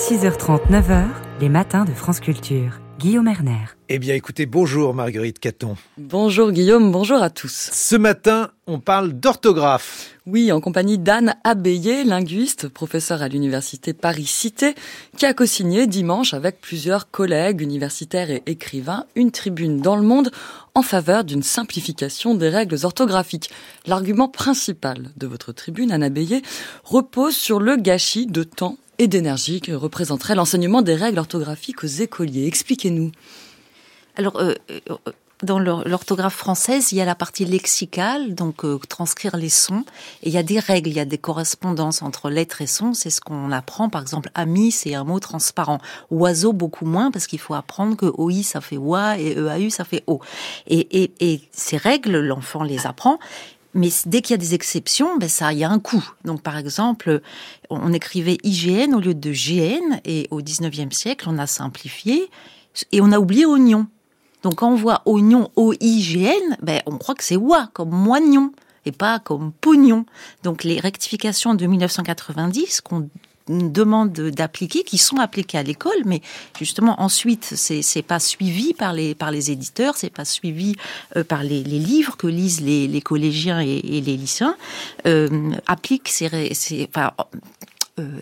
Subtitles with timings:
[0.00, 1.08] 6h30, 9h,
[1.42, 2.80] les matins de France Culture.
[2.98, 3.66] Guillaume Erner.
[3.90, 5.76] Eh bien écoutez, bonjour Marguerite Caton.
[5.98, 7.68] Bonjour Guillaume, bonjour à tous.
[7.70, 10.14] Ce matin, on parle d'orthographe.
[10.24, 14.74] Oui, en compagnie d'Anne Abeyé, linguiste, professeur à l'université Paris-Cité,
[15.18, 20.30] qui a co-signé dimanche avec plusieurs collègues universitaires et écrivains une tribune dans le monde
[20.74, 23.50] en faveur d'une simplification des règles orthographiques.
[23.86, 26.40] L'argument principal de votre tribune, Anne Abeyé,
[26.84, 31.86] repose sur le gâchis de temps et d'énergie que représenterait l'enseignement des règles orthographiques aux
[31.86, 32.46] écoliers.
[32.46, 33.12] Expliquez-nous.
[34.14, 34.96] Alors, euh, euh,
[35.42, 39.84] dans l'orthographe française, il y a la partie lexicale, donc euh, transcrire les sons,
[40.22, 42.92] et il y a des règles, il y a des correspondances entre lettres et sons.
[42.92, 45.78] C'est ce qu'on apprend, par exemple, ami, c'est un mot transparent.
[46.10, 49.84] Oiseau, beaucoup moins, parce qu'il faut apprendre que OI, ça fait OA, et EAU, ça
[49.84, 50.20] fait O.
[50.66, 53.18] Et, et ces règles, l'enfant les apprend,
[53.74, 56.04] mais dès qu'il y a des exceptions, ben ça, il y a un coût.
[56.24, 57.20] Donc, par exemple,
[57.68, 62.30] on écrivait IGN au lieu de GN, et au 19e siècle, on a simplifié,
[62.92, 63.86] et on a oublié oignon.
[64.42, 68.52] Donc, quand on voit oignon, O-I-G-N, ben, on croit que c'est oie, comme moignon,
[68.86, 70.06] et pas comme pognon.
[70.42, 73.08] Donc, les rectifications de 1990, qu'on
[73.48, 76.20] demande d'appliquer, qui sont appliquées à l'école, mais
[76.58, 80.76] justement ensuite c'est pas suivi par les par les éditeurs, c'est pas suivi
[81.16, 84.56] euh, par les, livres que lisent les, collégiens et, les lycéens,
[85.06, 86.88] euh, applique ces,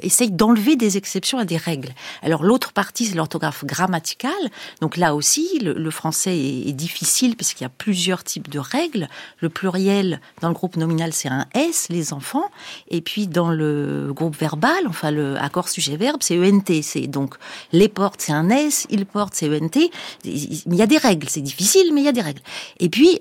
[0.02, 1.90] essaye d'enlever des exceptions à des règles.
[2.22, 4.32] Alors l'autre partie, c'est l'orthographe grammaticale.
[4.80, 8.48] Donc là aussi, le, le français est, est, difficile parce qu'il y a plusieurs types
[8.48, 9.08] de règles.
[9.40, 12.50] Le pluriel dans le groupe nominal, c'est un S, les enfants.
[12.88, 16.82] Et puis dans le groupe verbal, enfin le accord sujet-verbe, c'est ENT.
[16.82, 17.34] C'est donc
[17.72, 19.90] les portes, c'est un S, ils portent, c'est ENT.
[20.24, 21.28] Il y a des règles.
[21.28, 22.42] C'est difficile, mais il y a des règles.
[22.80, 23.20] Et puis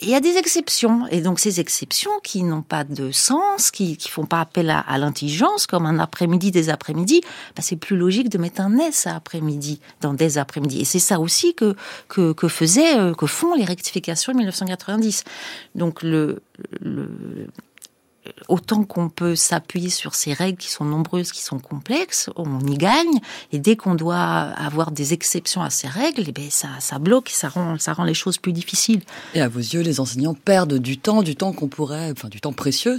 [0.00, 3.96] il y a des exceptions, et donc ces exceptions qui n'ont pas de sens, qui
[3.96, 7.20] qui font pas appel à, à l'intelligence, comme un après-midi, des après-midi,
[7.56, 10.80] bah c'est plus logique de mettre un S à après-midi dans des après-midi.
[10.80, 11.74] Et c'est ça aussi que
[12.08, 15.24] que, que faisaient, euh, que font les rectifications de 1990.
[15.74, 16.42] Donc le,
[16.80, 17.08] le
[18.48, 22.76] autant qu'on peut s'appuyer sur ces règles qui sont nombreuses, qui sont complexes, on y
[22.76, 23.20] gagne.
[23.52, 27.30] Et dès qu'on doit avoir des exceptions à ces règles, eh bien ça, ça bloque,
[27.30, 29.02] ça rend, ça rend les choses plus difficiles.
[29.34, 32.40] Et à vos yeux, les enseignants perdent du temps, du temps qu'on pourrait, enfin du
[32.40, 32.98] temps précieux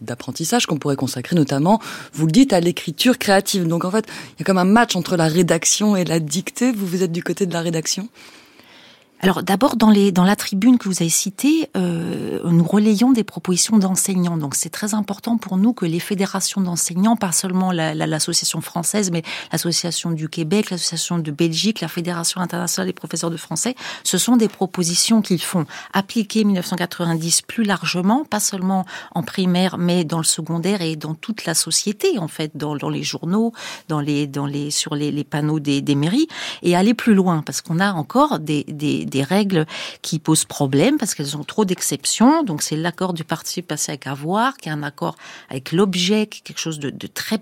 [0.00, 1.80] d'apprentissage qu'on pourrait consacrer notamment,
[2.12, 3.66] vous le dites, à l'écriture créative.
[3.66, 4.06] Donc en fait,
[4.36, 6.72] il y a comme un match entre la rédaction et la dictée.
[6.72, 8.08] Vous, vous êtes du côté de la rédaction?
[9.20, 13.24] Alors d'abord dans les dans la tribune que vous avez citée, euh, nous relayons des
[13.24, 14.36] propositions d'enseignants.
[14.36, 18.70] Donc c'est très important pour nous que les fédérations d'enseignants, pas seulement l'association la, la,
[18.70, 19.22] française, mais
[19.52, 24.36] l'association du Québec, l'association de Belgique, la fédération internationale des professeurs de français, ce sont
[24.36, 28.84] des propositions qu'ils font appliquer 1990 plus largement, pas seulement
[29.14, 32.90] en primaire, mais dans le secondaire et dans toute la société en fait, dans, dans
[32.90, 33.52] les journaux,
[33.88, 36.28] dans les dans les sur les, les panneaux des, des mairies,
[36.62, 39.66] et aller plus loin parce qu'on a encore des, des des règles
[40.02, 42.42] qui posent problème parce qu'elles ont trop d'exceptions.
[42.42, 45.16] Donc c'est l'accord du participe passé avec avoir, qui est un accord
[45.50, 47.38] avec l'objet, qui est quelque chose de, très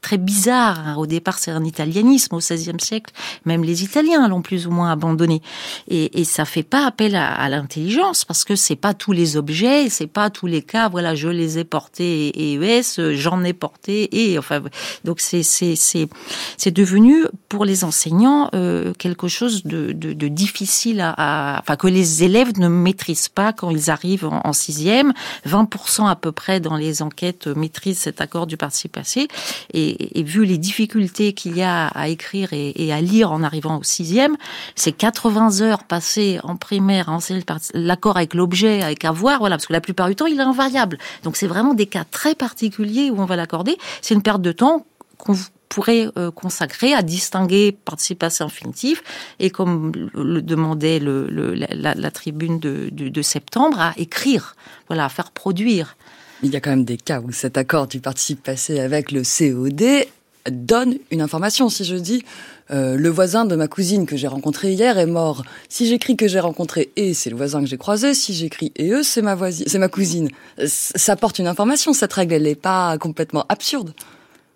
[0.00, 0.78] très bizarre.
[0.78, 0.96] Hein.
[0.96, 3.12] Au départ, c'est un italianisme au XVIe siècle.
[3.44, 5.42] Même les Italiens l'ont plus ou moins abandonné.
[5.88, 9.88] Et, et ça fait pas appel à, l'intelligence parce que c'est pas tous les objets,
[9.88, 10.88] c'est pas tous les cas.
[10.88, 14.62] Voilà, je les ai portés et ES, j'en ai porté et enfin.
[15.04, 21.00] Donc c'est c'est c'est devenu pour les enseignants euh, quelque chose de, de, de difficile
[21.00, 25.12] à enfin que les élèves ne maîtrisent pas quand ils arrivent en, sixième.
[25.46, 29.28] 20% à peu près dans les enquêtes maîtrisent cet accord du participe passé.
[29.72, 33.78] Et, vu les difficultés qu'il y a à écrire et, et, à lire en arrivant
[33.78, 34.36] au sixième,
[34.74, 37.44] c'est 80 heures passées en primaire à enseigner
[37.74, 40.98] l'accord avec l'objet, avec avoir, voilà, parce que la plupart du temps il est invariable.
[41.22, 43.76] Donc c'est vraiment des cas très particuliers où on va l'accorder.
[44.02, 44.86] C'est une perte de temps
[45.18, 45.34] qu'on
[45.68, 49.02] pourrait euh, consacrer à distinguer participe passé infinitif
[49.38, 54.56] et comme le demandait le, le, la, la, tribune de, de, de, septembre à écrire,
[54.88, 55.96] voilà, à faire produire.
[56.42, 59.22] Il y a quand même des cas où cet accord du participe passé avec le
[59.22, 60.06] COD
[60.50, 61.68] donne une information.
[61.68, 62.24] Si je dis
[62.70, 65.42] euh, le voisin de ma cousine que j'ai rencontré hier est mort.
[65.68, 68.14] Si j'écris que j'ai rencontré et c'est le voisin que j'ai croisé.
[68.14, 70.28] Si j'écris et eux, c'est ma voisine, c'est ma cousine.
[70.64, 71.92] Ça porte une information.
[71.92, 73.94] Cette règle, elle n'est pas complètement absurde.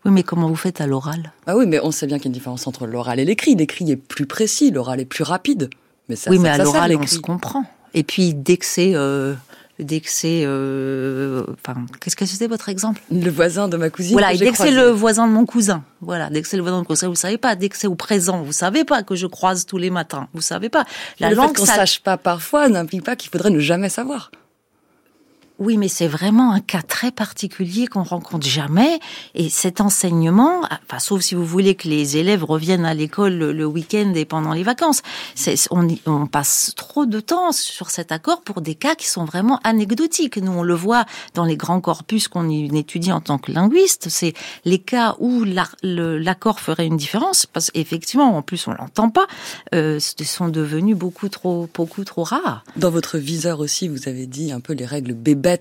[0.05, 1.33] Oui, mais comment vous faites à l'oral?
[1.47, 3.55] Ah oui, mais on sait bien qu'il y a une différence entre l'oral et l'écrit.
[3.55, 5.71] L'écrit est plus précis, l'oral est plus rapide.
[6.09, 7.65] Mais ça, oui, ça, mais à l'oral, on se comprend.
[7.95, 8.93] Et puis, dès que c'est...
[8.95, 9.35] Euh,
[9.79, 10.43] dès que c'est...
[10.45, 13.01] Euh, enfin, qu'est-ce que c'était votre exemple?
[13.13, 14.13] Le voisin de ma cousine.
[14.13, 15.85] Voilà, dès que c'est le voisin de mon cousin.
[16.01, 17.55] Voilà, dès que c'est le voisin de mon cousin, vous savez pas.
[17.55, 20.29] Dès que c'est au présent, vous savez pas que je croise tous les matins.
[20.35, 20.85] Vous savez pas.
[21.21, 21.77] La le langue, fait qu'on ça...
[21.77, 24.33] sache pas parfois n'implique pas qu'il faudrait ne jamais savoir.
[25.63, 28.99] Oui, mais c'est vraiment un cas très particulier qu'on rencontre jamais.
[29.37, 33.65] Et cet enseignement, enfin, sauf si vous voulez que les élèves reviennent à l'école le,
[33.65, 35.03] week-end et pendant les vacances,
[35.71, 39.61] on, on passe trop de temps sur cet accord pour des cas qui sont vraiment
[39.63, 40.37] anecdotiques.
[40.37, 41.05] Nous, on le voit
[41.35, 44.09] dans les grands corpus qu'on étudie en tant que linguiste.
[44.09, 49.29] C'est les cas où l'accord ferait une différence, parce qu'effectivement, en plus, on l'entend pas,
[49.77, 52.65] euh, sont devenus beaucoup trop, beaucoup trop rares.
[52.75, 55.15] Dans votre viseur aussi, vous avez dit un peu les règles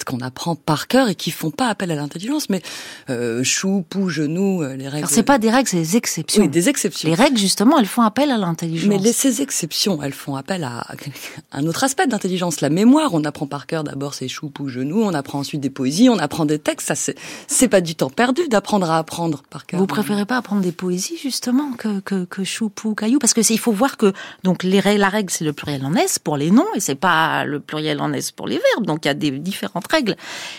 [0.06, 2.62] qu'on apprend par cœur et qui font pas appel à l'intelligence, mais
[3.10, 4.98] euh, chou, pou, genou, euh, les règles.
[4.98, 6.44] Alors c'est pas des règles, c'est des exceptions.
[6.44, 7.10] Oui, des exceptions.
[7.10, 8.90] Les règles justement, elles font appel à l'intelligence.
[8.90, 10.86] Mais ces exceptions, elles font appel à
[11.52, 13.14] un autre aspect d'intelligence, la mémoire.
[13.14, 16.20] On apprend par cœur d'abord ses chou, pou, genou, on apprend ensuite des poésies, on
[16.20, 16.88] apprend des textes.
[16.88, 17.16] Ça c'est
[17.48, 19.80] c'est pas du temps perdu d'apprendre à apprendre par cœur.
[19.80, 23.42] Vous préférez pas apprendre des poésies justement que que, que chou, pou, caillou parce que
[23.52, 24.14] il faut voir que
[24.44, 26.96] donc les règles, la règle c'est le pluriel en s pour les noms et c'est
[26.96, 28.86] pas le pluriel en s pour les verbes.
[28.86, 29.32] Donc il y a des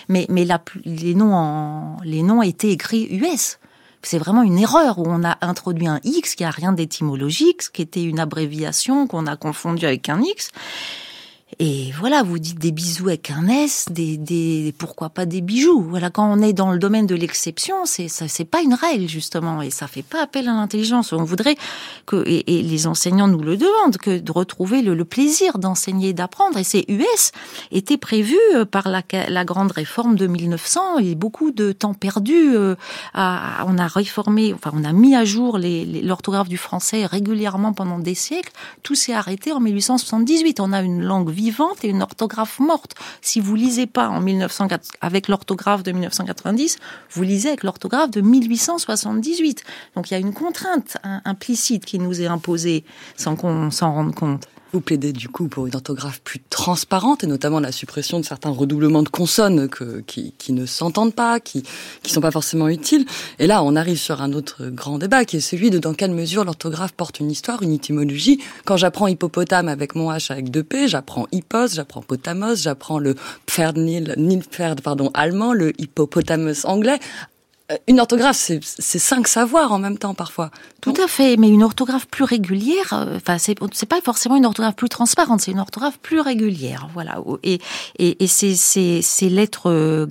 [0.09, 0.27] Mais,
[0.85, 3.59] les, noms en, les noms étaient écrits US
[4.03, 7.83] c'est vraiment une erreur où on a introduit un X qui a rien d'étymologique, qui
[7.83, 10.51] était une abréviation qu'on a confondu avec un X.
[11.59, 15.83] Et voilà, vous dites des bisous avec un S, des, des pourquoi pas des bijoux.
[15.83, 19.07] Voilà, quand on est dans le domaine de l'exception, c'est ça, c'est pas une règle
[19.09, 21.13] justement, et ça fait pas appel à l'intelligence.
[21.13, 21.57] On voudrait
[22.07, 26.59] que et, les enseignants nous le demandent que de retrouver le, plaisir d'enseigner d'apprendre.
[26.59, 27.33] Et ces US
[27.71, 32.57] étaient prévus euh, par la, la grande réforme de 1900 et beaucoup de temps perdu.
[32.57, 32.77] Euh,
[33.15, 37.99] à, on a réformé, enfin on a mis à jour l'orthographe du français régulièrement pendant
[37.99, 38.53] des siècles.
[38.83, 40.61] Tout s'est arrêté en 1878.
[40.61, 42.95] On a une langue vivante et une orthographe morte.
[43.21, 46.79] Si vous lisez pas en 1904 avec l'orthographe de 1990,
[47.11, 49.65] vous lisez avec l'orthographe de 1878.
[49.97, 52.85] Donc il y a une contrainte implicite qui nous est imposée
[53.17, 54.47] sans qu'on s'en rende compte.
[54.73, 58.49] Vous plaidez du coup pour une orthographe plus transparente et notamment la suppression de certains
[58.49, 61.63] redoublements de consonnes qui, ne s'entendent pas, qui
[62.03, 63.05] qui sont pas forcément utiles.
[63.39, 66.13] Et là, on arrive sur un autre grand débat qui est celui de dans quelle
[66.13, 68.41] mesure l'orthographe porte une histoire, une étymologie.
[68.65, 73.15] Quand j'apprends hippopotame avec mon H avec deux P, j'apprends hippos, j'apprends potamos, j'apprends le
[73.45, 76.99] Pferdnil, Nilpferd, pardon, allemand, le hippopotamus anglais.
[77.71, 80.51] Euh, une orthographe, c'est cinq savoirs en même temps parfois.
[80.81, 83.55] Tout à fait, mais une orthographe plus régulière, euh, enfin c'est
[83.87, 87.23] pas forcément une orthographe plus transparente, c'est une orthographe plus régulière, voilà.
[87.43, 87.61] Et
[87.99, 90.07] et, et ces, ces lettres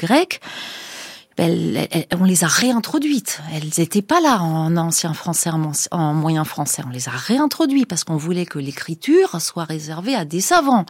[1.40, 3.42] euh, grecques on les a réintroduites.
[3.54, 5.50] Elles n'étaient pas là en ancien français,
[5.92, 6.84] en, moyen français.
[6.86, 10.86] On les a réintroduites parce qu'on voulait que l'écriture soit réservée à des savants,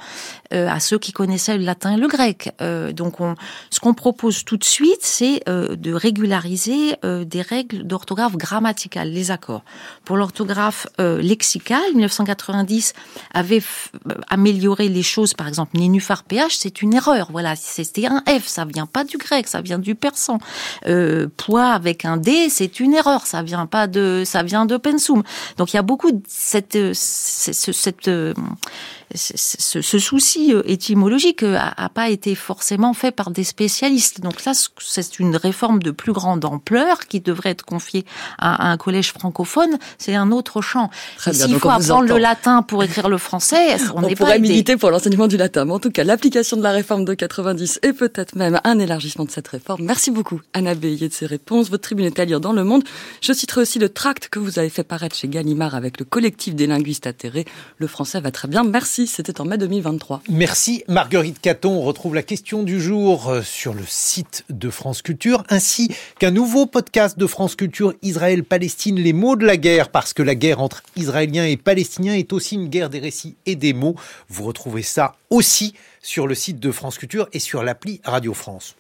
[0.54, 2.54] euh, à ceux qui connaissaient le latin et le grec.
[2.62, 3.16] Euh, donc,
[3.70, 9.32] ce qu'on propose tout de suite, c'est euh, de régulariser des règles d'orthographe grammaticale, les
[9.32, 9.64] accords.
[10.06, 12.94] Pour l'orthographe lexicale, 1990
[13.34, 13.62] avait
[14.30, 15.34] amélioré les choses.
[15.34, 17.30] Par exemple, nénuphar ph, c'est une erreur.
[17.32, 20.31] Voilà, c'était un F, ça vient pas du grec, ça vient du persan.
[20.88, 23.26] Euh, poids avec un D, c'est une erreur.
[23.26, 25.24] Ça vient pas de, ça vient de pensum.
[25.58, 28.34] Donc il y a beaucoup de cette euh,
[29.16, 34.22] ce, ce, souci euh, étymologique euh, a, a, pas été forcément fait par des spécialistes.
[34.22, 38.06] Donc là, c'est une réforme de plus grande ampleur qui devrait être confiée
[38.38, 39.78] à, un collège francophone.
[39.98, 40.90] C'est un autre champ.
[41.18, 45.28] S'il faut apprendre le latin pour écrire le français, on, on pourrait militer pour l'enseignement
[45.28, 45.66] du latin.
[45.66, 49.26] Mais en tout cas, l'application de la réforme de 90 et peut-être même un élargissement
[49.26, 49.84] de cette réforme.
[49.84, 51.70] Merci beaucoup, Anna Bélier, de ces réponses.
[51.70, 52.84] Votre tribune est à lire dans Le Monde.
[53.22, 56.56] Je citerai aussi le tract que vous avez fait paraître chez Gallimard avec le collectif
[56.56, 57.46] des linguistes atterrés.
[57.78, 58.64] Le français va très bien.
[58.64, 60.22] Merci c'était en mai 2023.
[60.30, 61.72] Merci Marguerite Caton.
[61.72, 65.90] On retrouve la question du jour euh, sur le site de France Culture, ainsi
[66.20, 70.36] qu'un nouveau podcast de France Culture Israël-Palestine, les mots de la guerre, parce que la
[70.36, 73.96] guerre entre Israéliens et Palestiniens est aussi une guerre des récits et des mots.
[74.30, 78.76] Vous retrouvez ça aussi sur le site de France Culture et sur l'appli Radio France.